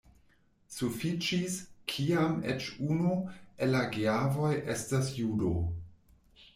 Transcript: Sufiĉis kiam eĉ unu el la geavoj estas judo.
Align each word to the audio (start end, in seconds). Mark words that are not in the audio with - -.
Sufiĉis 0.75 1.57
kiam 1.93 2.35
eĉ 2.55 2.71
unu 2.97 3.21
el 3.65 3.73
la 3.77 3.85
geavoj 3.95 4.53
estas 4.79 5.17
judo. 5.23 5.57